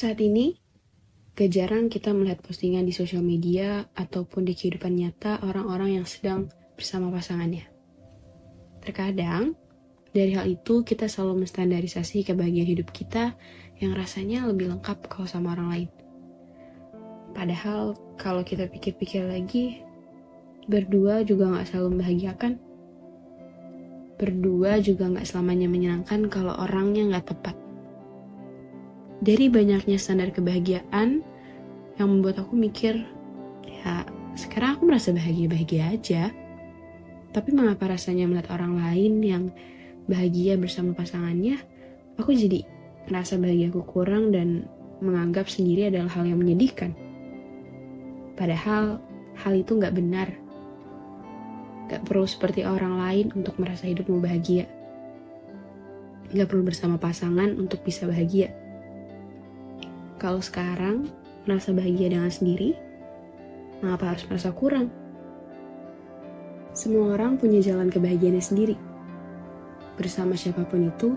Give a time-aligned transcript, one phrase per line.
[0.00, 0.56] Saat ini,
[1.36, 6.48] gak jarang kita melihat postingan di sosial media ataupun di kehidupan nyata orang-orang yang sedang
[6.72, 7.68] bersama pasangannya.
[8.80, 9.52] Terkadang,
[10.16, 13.36] dari hal itu kita selalu menstandarisasi kebahagiaan hidup kita
[13.76, 15.88] yang rasanya lebih lengkap kalau sama orang lain.
[17.36, 19.84] Padahal kalau kita pikir-pikir lagi,
[20.64, 22.56] berdua juga gak selalu membahagiakan.
[24.16, 27.59] Berdua juga gak selamanya menyenangkan kalau orangnya gak tepat.
[29.20, 31.20] Dari banyaknya standar kebahagiaan
[32.00, 33.04] yang membuat aku mikir,
[33.68, 36.22] ya sekarang aku merasa bahagia-bahagia aja.
[37.30, 39.44] Tapi mengapa rasanya melihat orang lain yang
[40.08, 41.60] bahagia bersama pasangannya,
[42.16, 42.64] aku jadi
[43.12, 44.64] merasa bahagiaku kurang dan
[45.04, 46.96] menganggap sendiri adalah hal yang menyedihkan.
[48.40, 49.04] Padahal
[49.36, 50.28] hal itu nggak benar.
[51.92, 54.64] Gak perlu seperti orang lain untuk merasa hidupmu bahagia.
[56.30, 58.54] Gak perlu bersama pasangan untuk bisa bahagia.
[60.20, 61.08] Kalau sekarang
[61.48, 62.76] merasa bahagia dengan sendiri,
[63.80, 64.92] mengapa harus merasa kurang?
[66.76, 68.76] Semua orang punya jalan kebahagiaannya sendiri.
[69.96, 71.16] Bersama siapa pun itu,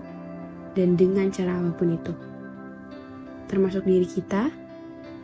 [0.72, 2.16] dan dengan cara apa pun itu.
[3.52, 4.48] Termasuk diri kita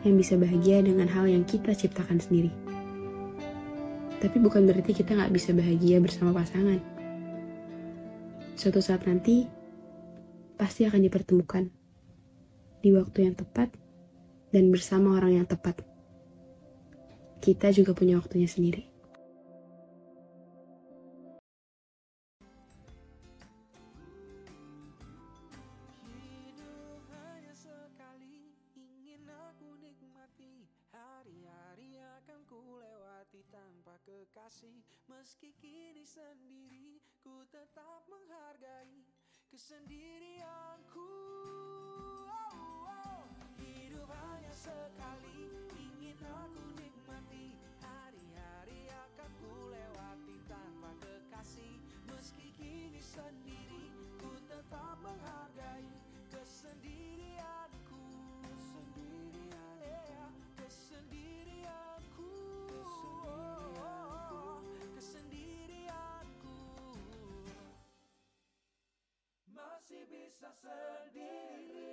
[0.05, 2.53] yang bisa bahagia dengan hal yang kita ciptakan sendiri.
[4.21, 6.77] Tapi bukan berarti kita nggak bisa bahagia bersama pasangan.
[8.53, 9.49] Suatu saat nanti,
[10.53, 11.80] pasti akan dipertemukan
[12.81, 13.69] di waktu yang tepat
[14.49, 15.79] dan bersama orang yang tepat.
[17.41, 18.91] Kita juga punya waktunya sendiri.
[35.07, 39.05] Meski kini sendiri Ku tetap menghargai
[39.47, 40.90] Kesendirianku
[69.91, 71.91] masih bisa sendiri.